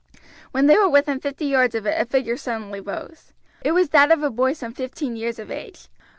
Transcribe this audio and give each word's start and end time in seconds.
When 0.49 0.65
they 0.65 0.75
were 0.75 0.89
within 0.89 1.19
fifty 1.19 1.45
yards 1.45 1.75
of 1.75 1.85
it 1.85 2.01
a 2.01 2.05
figure 2.07 2.35
suddenly 2.35 2.79
rose. 2.79 3.33
It 3.63 3.73
was 3.73 3.89
that 3.89 4.11
of 4.11 4.23
a 4.23 4.31
boy 4.31 4.53
some 4.53 4.73
fifteen 4.73 5.15
years 5.15 5.37
of 5.37 5.51
age. 5.51 5.89